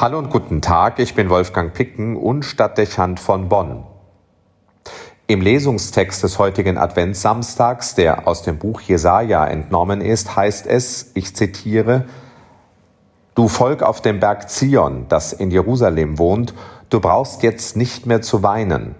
Hallo 0.00 0.16
und 0.16 0.30
guten 0.30 0.62
Tag, 0.62 0.98
ich 0.98 1.14
bin 1.14 1.28
Wolfgang 1.28 1.74
Picken 1.74 2.16
und 2.16 2.42
Stadtdechant 2.42 3.20
von 3.20 3.50
Bonn. 3.50 3.84
Im 5.26 5.42
Lesungstext 5.42 6.22
des 6.22 6.38
heutigen 6.38 6.78
Adventssamstags, 6.78 7.96
der 7.96 8.26
aus 8.26 8.40
dem 8.40 8.56
Buch 8.56 8.80
Jesaja 8.80 9.46
entnommen 9.46 10.00
ist, 10.00 10.34
heißt 10.34 10.66
es, 10.66 11.10
ich 11.12 11.36
zitiere, 11.36 12.06
Du 13.34 13.46
Volk 13.48 13.82
auf 13.82 14.00
dem 14.00 14.20
Berg 14.20 14.48
Zion, 14.48 15.04
das 15.10 15.34
in 15.34 15.50
Jerusalem 15.50 16.16
wohnt, 16.16 16.54
du 16.88 16.98
brauchst 16.98 17.42
jetzt 17.42 17.76
nicht 17.76 18.06
mehr 18.06 18.22
zu 18.22 18.42
weinen. 18.42 18.94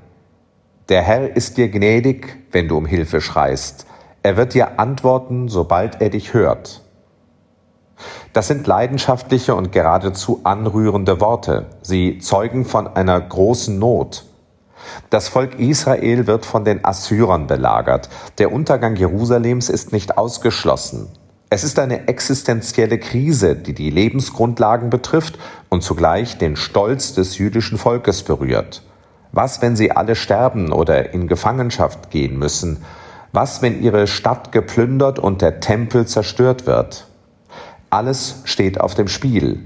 Der 0.90 1.00
Herr 1.00 1.34
ist 1.34 1.56
dir 1.56 1.70
gnädig, 1.70 2.36
wenn 2.52 2.68
du 2.68 2.76
um 2.76 2.84
Hilfe 2.84 3.22
schreist. 3.22 3.86
Er 4.22 4.36
wird 4.36 4.52
dir 4.52 4.78
antworten, 4.78 5.48
sobald 5.48 6.02
er 6.02 6.10
dich 6.10 6.34
hört. 6.34 6.82
Das 8.32 8.48
sind 8.48 8.66
leidenschaftliche 8.66 9.54
und 9.54 9.72
geradezu 9.72 10.40
anrührende 10.44 11.20
Worte. 11.20 11.66
Sie 11.82 12.18
zeugen 12.18 12.64
von 12.64 12.86
einer 12.86 13.20
großen 13.20 13.78
Not. 13.78 14.24
Das 15.10 15.28
Volk 15.28 15.58
Israel 15.58 16.26
wird 16.26 16.46
von 16.46 16.64
den 16.64 16.84
Assyrern 16.84 17.46
belagert. 17.46 18.08
Der 18.38 18.52
Untergang 18.52 18.96
Jerusalems 18.96 19.68
ist 19.68 19.92
nicht 19.92 20.16
ausgeschlossen. 20.16 21.08
Es 21.52 21.64
ist 21.64 21.80
eine 21.80 22.06
existenzielle 22.06 22.98
Krise, 22.98 23.56
die 23.56 23.74
die 23.74 23.90
Lebensgrundlagen 23.90 24.88
betrifft 24.88 25.38
und 25.68 25.82
zugleich 25.82 26.38
den 26.38 26.54
Stolz 26.54 27.12
des 27.14 27.38
jüdischen 27.38 27.76
Volkes 27.76 28.22
berührt. 28.22 28.82
Was, 29.32 29.60
wenn 29.60 29.74
sie 29.74 29.90
alle 29.90 30.14
sterben 30.14 30.72
oder 30.72 31.12
in 31.12 31.26
Gefangenschaft 31.26 32.10
gehen 32.10 32.38
müssen? 32.38 32.84
Was, 33.32 33.62
wenn 33.62 33.82
ihre 33.82 34.06
Stadt 34.06 34.52
geplündert 34.52 35.18
und 35.18 35.42
der 35.42 35.60
Tempel 35.60 36.06
zerstört 36.06 36.66
wird? 36.66 37.06
Alles 37.90 38.42
steht 38.44 38.80
auf 38.80 38.94
dem 38.94 39.08
Spiel. 39.08 39.60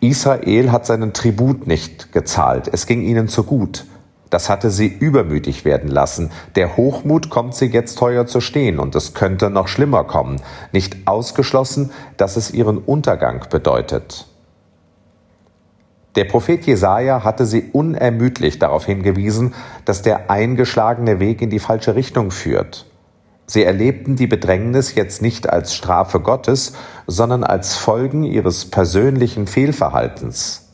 Israel 0.00 0.72
hat 0.72 0.86
seinen 0.86 1.12
Tribut 1.12 1.66
nicht 1.66 2.12
gezahlt, 2.12 2.68
es 2.72 2.86
ging 2.86 3.02
ihnen 3.02 3.28
zu 3.28 3.44
gut. 3.44 3.86
Das 4.30 4.48
hatte 4.48 4.70
sie 4.70 4.88
übermütig 4.88 5.64
werden 5.64 5.88
lassen. 5.88 6.32
Der 6.56 6.76
Hochmut 6.76 7.30
kommt 7.30 7.54
sie 7.54 7.66
jetzt 7.66 7.98
teuer 7.98 8.26
zu 8.26 8.40
stehen 8.40 8.80
und 8.80 8.94
es 8.96 9.14
könnte 9.14 9.48
noch 9.48 9.68
schlimmer 9.68 10.02
kommen. 10.02 10.40
Nicht 10.72 11.06
ausgeschlossen, 11.06 11.92
dass 12.16 12.36
es 12.36 12.50
ihren 12.50 12.78
Untergang 12.78 13.46
bedeutet. 13.48 14.26
Der 16.16 16.24
Prophet 16.24 16.64
Jesaja 16.64 17.22
hatte 17.22 17.44
sie 17.46 17.70
unermüdlich 17.72 18.58
darauf 18.58 18.86
hingewiesen, 18.86 19.54
dass 19.84 20.02
der 20.02 20.30
eingeschlagene 20.30 21.20
Weg 21.20 21.42
in 21.42 21.50
die 21.50 21.58
falsche 21.58 21.94
Richtung 21.94 22.30
führt. 22.30 22.86
Sie 23.46 23.62
erlebten 23.62 24.16
die 24.16 24.26
Bedrängnis 24.26 24.94
jetzt 24.94 25.20
nicht 25.20 25.50
als 25.50 25.74
Strafe 25.74 26.20
Gottes, 26.20 26.72
sondern 27.06 27.44
als 27.44 27.76
Folgen 27.76 28.24
ihres 28.24 28.70
persönlichen 28.70 29.46
Fehlverhaltens. 29.46 30.64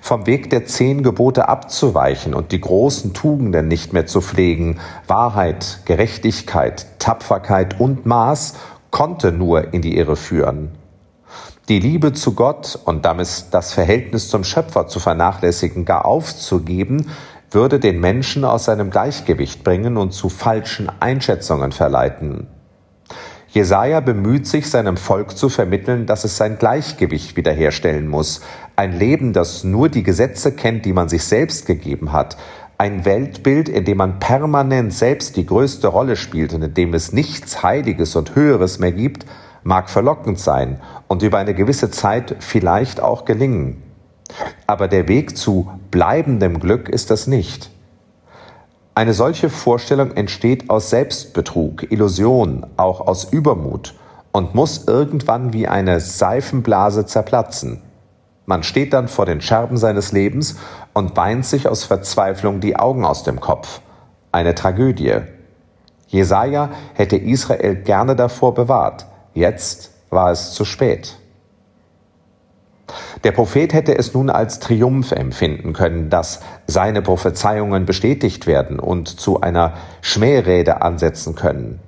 Vom 0.00 0.26
Weg 0.26 0.50
der 0.50 0.66
zehn 0.66 1.02
Gebote 1.02 1.48
abzuweichen 1.48 2.34
und 2.34 2.52
die 2.52 2.60
großen 2.60 3.14
Tugenden 3.14 3.68
nicht 3.68 3.92
mehr 3.92 4.06
zu 4.06 4.20
pflegen, 4.20 4.78
Wahrheit, 5.06 5.80
Gerechtigkeit, 5.84 6.86
Tapferkeit 6.98 7.80
und 7.80 8.06
Maß, 8.06 8.54
konnte 8.90 9.32
nur 9.32 9.74
in 9.74 9.82
die 9.82 9.96
Irre 9.96 10.16
führen. 10.16 10.70
Die 11.68 11.80
Liebe 11.80 12.12
zu 12.12 12.34
Gott 12.34 12.78
und 12.84 13.04
damit 13.04 13.46
das 13.50 13.72
Verhältnis 13.72 14.28
zum 14.28 14.44
Schöpfer 14.44 14.86
zu 14.86 15.00
vernachlässigen, 15.00 15.84
gar 15.84 16.04
aufzugeben, 16.04 17.10
würde 17.50 17.78
den 17.78 18.00
Menschen 18.00 18.44
aus 18.44 18.64
seinem 18.64 18.90
Gleichgewicht 18.90 19.64
bringen 19.64 19.96
und 19.96 20.12
zu 20.12 20.28
falschen 20.28 20.90
Einschätzungen 21.00 21.72
verleiten. 21.72 22.48
Jesaja 23.48 24.00
bemüht 24.00 24.46
sich, 24.46 24.68
seinem 24.68 24.98
Volk 24.98 25.36
zu 25.36 25.48
vermitteln, 25.48 26.04
dass 26.04 26.24
es 26.24 26.36
sein 26.36 26.58
Gleichgewicht 26.58 27.36
wiederherstellen 27.36 28.06
muss. 28.06 28.42
Ein 28.76 28.98
Leben, 28.98 29.32
das 29.32 29.64
nur 29.64 29.88
die 29.88 30.02
Gesetze 30.02 30.52
kennt, 30.52 30.84
die 30.84 30.92
man 30.92 31.08
sich 31.08 31.24
selbst 31.24 31.64
gegeben 31.64 32.12
hat. 32.12 32.36
Ein 32.76 33.06
Weltbild, 33.06 33.70
in 33.70 33.86
dem 33.86 33.96
man 33.96 34.18
permanent 34.18 34.92
selbst 34.92 35.36
die 35.36 35.46
größte 35.46 35.88
Rolle 35.88 36.16
spielt 36.16 36.52
und 36.52 36.62
in 36.62 36.74
dem 36.74 36.92
es 36.92 37.12
nichts 37.12 37.62
Heiliges 37.62 38.14
und 38.16 38.34
Höheres 38.34 38.78
mehr 38.78 38.92
gibt, 38.92 39.24
mag 39.62 39.88
verlockend 39.88 40.38
sein 40.38 40.80
und 41.08 41.22
über 41.22 41.38
eine 41.38 41.54
gewisse 41.54 41.90
Zeit 41.90 42.36
vielleicht 42.40 43.00
auch 43.00 43.24
gelingen. 43.24 43.82
Aber 44.66 44.88
der 44.88 45.08
Weg 45.08 45.36
zu 45.36 45.70
bleibendem 45.90 46.60
Glück 46.60 46.88
ist 46.88 47.10
das 47.10 47.26
nicht. 47.26 47.70
Eine 48.94 49.12
solche 49.12 49.50
Vorstellung 49.50 50.12
entsteht 50.12 50.70
aus 50.70 50.90
Selbstbetrug, 50.90 51.90
Illusion, 51.92 52.66
auch 52.76 53.00
aus 53.00 53.24
Übermut 53.24 53.94
und 54.32 54.54
muss 54.54 54.86
irgendwann 54.86 55.52
wie 55.52 55.68
eine 55.68 56.00
Seifenblase 56.00 57.06
zerplatzen. 57.06 57.82
Man 58.46 58.62
steht 58.62 58.92
dann 58.92 59.08
vor 59.08 59.26
den 59.26 59.40
Scherben 59.40 59.76
seines 59.76 60.12
Lebens 60.12 60.56
und 60.94 61.16
weint 61.16 61.44
sich 61.44 61.68
aus 61.68 61.84
Verzweiflung 61.84 62.60
die 62.60 62.76
Augen 62.76 63.04
aus 63.04 63.22
dem 63.22 63.40
Kopf. 63.40 63.80
Eine 64.32 64.54
Tragödie. 64.54 65.16
Jesaja 66.06 66.70
hätte 66.94 67.16
Israel 67.16 67.76
gerne 67.76 68.16
davor 68.16 68.54
bewahrt. 68.54 69.06
Jetzt 69.34 69.90
war 70.10 70.30
es 70.30 70.52
zu 70.52 70.64
spät. 70.64 71.16
Der 73.26 73.32
Prophet 73.32 73.72
hätte 73.72 73.98
es 73.98 74.14
nun 74.14 74.30
als 74.30 74.60
Triumph 74.60 75.10
empfinden 75.10 75.72
können, 75.72 76.10
dass 76.10 76.38
seine 76.68 77.02
Prophezeiungen 77.02 77.84
bestätigt 77.84 78.46
werden 78.46 78.78
und 78.78 79.08
zu 79.08 79.40
einer 79.40 79.74
Schmährede 80.00 80.80
ansetzen 80.80 81.34
können. 81.34 81.80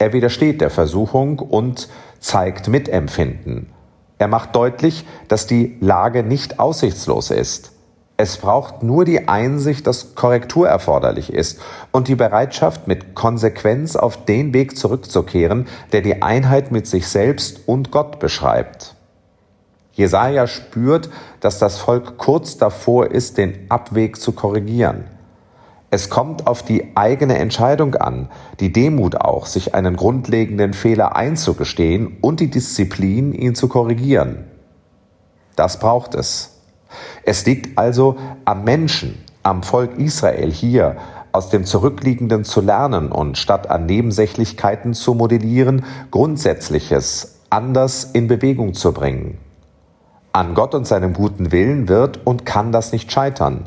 Er 0.00 0.12
widersteht 0.12 0.60
der 0.60 0.70
Versuchung 0.70 1.38
und 1.38 1.88
zeigt 2.18 2.66
Mitempfinden. 2.66 3.70
Er 4.18 4.26
macht 4.26 4.56
deutlich, 4.56 5.06
dass 5.28 5.46
die 5.46 5.76
Lage 5.78 6.24
nicht 6.24 6.58
aussichtslos 6.58 7.30
ist. 7.30 7.70
Es 8.16 8.38
braucht 8.38 8.82
nur 8.82 9.04
die 9.04 9.28
Einsicht, 9.28 9.86
dass 9.86 10.16
Korrektur 10.16 10.66
erforderlich 10.66 11.32
ist 11.32 11.60
und 11.92 12.08
die 12.08 12.16
Bereitschaft, 12.16 12.88
mit 12.88 13.14
Konsequenz 13.14 13.94
auf 13.94 14.24
den 14.24 14.52
Weg 14.52 14.76
zurückzukehren, 14.76 15.68
der 15.92 16.00
die 16.00 16.22
Einheit 16.22 16.72
mit 16.72 16.88
sich 16.88 17.06
selbst 17.06 17.68
und 17.68 17.92
Gott 17.92 18.18
beschreibt. 18.18 18.96
Jesaja 19.92 20.46
spürt, 20.46 21.10
dass 21.40 21.58
das 21.58 21.78
Volk 21.78 22.16
kurz 22.16 22.56
davor 22.56 23.10
ist, 23.10 23.38
den 23.38 23.66
Abweg 23.68 24.20
zu 24.20 24.32
korrigieren. 24.32 25.04
Es 25.90 26.08
kommt 26.08 26.46
auf 26.46 26.62
die 26.62 26.96
eigene 26.96 27.36
Entscheidung 27.36 27.94
an, 27.96 28.30
die 28.60 28.72
Demut 28.72 29.16
auch, 29.16 29.44
sich 29.44 29.74
einen 29.74 29.94
grundlegenden 29.96 30.72
Fehler 30.72 31.16
einzugestehen 31.16 32.16
und 32.22 32.40
die 32.40 32.48
Disziplin, 32.48 33.34
ihn 33.34 33.54
zu 33.54 33.68
korrigieren. 33.68 34.46
Das 35.54 35.78
braucht 35.78 36.14
es. 36.14 36.60
Es 37.24 37.44
liegt 37.44 37.76
also 37.76 38.16
am 38.46 38.64
Menschen, 38.64 39.22
am 39.42 39.62
Volk 39.62 39.98
Israel 39.98 40.50
hier, 40.50 40.96
aus 41.32 41.50
dem 41.50 41.64
Zurückliegenden 41.64 42.44
zu 42.44 42.62
lernen 42.62 43.12
und 43.12 43.36
statt 43.36 43.68
an 43.70 43.84
Nebensächlichkeiten 43.84 44.94
zu 44.94 45.12
modellieren, 45.12 45.84
Grundsätzliches 46.10 47.40
anders 47.50 48.04
in 48.04 48.28
Bewegung 48.28 48.72
zu 48.72 48.92
bringen. 48.92 49.38
An 50.34 50.54
Gott 50.54 50.74
und 50.74 50.86
seinem 50.86 51.12
guten 51.12 51.52
Willen 51.52 51.88
wird 51.88 52.26
und 52.26 52.46
kann 52.46 52.72
das 52.72 52.92
nicht 52.92 53.12
scheitern. 53.12 53.66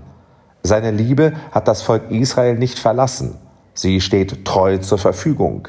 Seine 0.63 0.89
Liebe 0.89 1.33
hat 1.51 1.67
das 1.67 1.83
Volk 1.83 2.09
Israel 2.09 2.55
nicht 2.55 2.79
verlassen. 2.79 3.37
Sie 3.75 4.01
steht 4.01 4.45
treu 4.45 4.79
zur 4.79 4.97
Verfügung. 4.97 5.67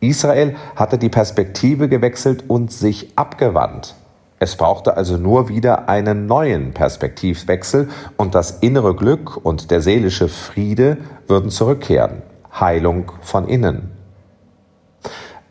Israel 0.00 0.56
hatte 0.76 0.96
die 0.96 1.10
Perspektive 1.10 1.90
gewechselt 1.90 2.44
und 2.48 2.72
sich 2.72 3.18
abgewandt. 3.18 3.96
Es 4.38 4.56
brauchte 4.56 4.96
also 4.96 5.18
nur 5.18 5.48
wieder 5.48 5.88
einen 5.88 6.26
neuen 6.26 6.72
Perspektivwechsel 6.72 7.88
und 8.16 8.34
das 8.34 8.50
innere 8.60 8.94
Glück 8.94 9.36
und 9.44 9.70
der 9.70 9.82
seelische 9.82 10.28
Friede 10.28 10.98
würden 11.28 11.50
zurückkehren. 11.50 12.22
Heilung 12.58 13.12
von 13.20 13.46
innen. 13.46 13.90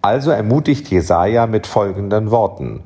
Also 0.02 0.32
ermutigt 0.32 0.90
Jesaja 0.90 1.48
mit 1.48 1.68
folgenden 1.68 2.32
Worten. 2.32 2.84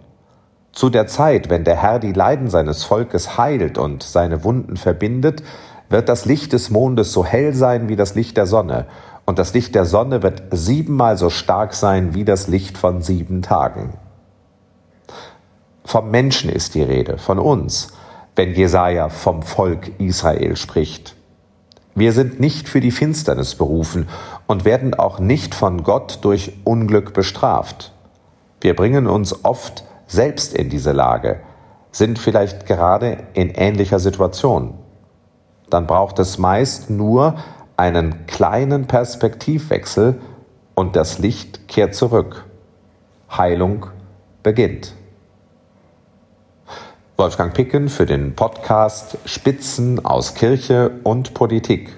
Zu 0.77 0.91
der 0.91 1.07
Zeit, 1.07 1.49
wenn 1.49 1.63
der 1.63 1.81
Herr 1.81 1.97
die 1.97 2.13
Leiden 2.13 2.51
seines 2.51 2.83
Volkes 2.83 3.35
heilt 3.35 3.79
und 3.79 4.03
seine 4.03 4.44
Wunden 4.44 4.77
verbindet, 4.77 5.41
wird 5.89 6.07
das 6.07 6.25
Licht 6.25 6.53
des 6.53 6.69
Mondes 6.69 7.12
so 7.12 7.25
hell 7.25 7.56
sein 7.56 7.89
wie 7.89 7.95
das 7.95 8.13
Licht 8.13 8.38
der 8.38 8.45
Sonne, 8.45 8.85
und 9.25 9.39
das 9.39 9.56
Licht 9.56 9.74
der 9.74 9.85
Sonne 9.85 10.21
wird 10.21 10.44
siebenmal 10.51 11.18
so 11.18 11.31
stark 11.31 11.74
sein 11.74 12.13
wie 12.13 12.25
das 12.25 12.47
Licht 12.47 12.77
von 12.77 13.01
sieben 13.01 13.41
Tagen. 13.41 13.95
Vom 15.83 16.12
Menschen 16.12 16.51
ist 16.51 16.75
die 16.75 16.83
Rede, 16.83 17.18
von 17.18 17.39
uns, 17.39 17.94
wenn 18.35 18.53
Jesaja 18.53 19.09
vom 19.09 19.41
Volk 19.41 20.00
Israel 20.00 20.56
spricht. 20.57 21.15
Wir 21.95 22.13
sind 22.13 22.39
nicht 22.39 22.69
für 22.69 22.81
die 22.81 22.91
Finsternis 22.91 23.56
berufen 23.56 24.07
und 24.45 24.63
werden 24.63 24.94
auch 24.94 25.18
nicht 25.18 25.56
von 25.56 25.81
Gott 25.81 26.19
durch 26.21 26.53
Unglück 26.65 27.15
bestraft. 27.15 27.94
Wir 28.62 28.75
bringen 28.75 29.07
uns 29.07 29.44
oft 29.44 29.83
selbst 30.07 30.54
in 30.54 30.69
diese 30.69 30.92
Lage, 30.92 31.42
sind 31.92 32.19
vielleicht 32.19 32.65
gerade 32.65 33.18
in 33.33 33.50
ähnlicher 33.50 34.00
Situation. 34.00 34.74
Dann 35.69 35.88
braucht 35.88 36.19
es 36.19 36.38
meist 36.38 36.89
nur 36.89 37.36
einen 37.75 38.25
kleinen 38.25 38.88
Perspektivwechsel 38.88 40.19
und 40.75 40.95
das 40.95 41.19
Licht 41.19 41.68
kehrt 41.68 41.95
zurück. 41.95 42.45
Heilung 43.30 43.88
beginnt. 44.44 44.94
Wolfgang 47.18 47.53
Picken 47.53 47.89
für 47.89 48.06
den 48.06 48.36
Podcast 48.36 49.18
Spitzen 49.25 50.06
aus 50.06 50.36
Kirche 50.36 50.92
und 51.03 51.33
Politik. 51.33 51.95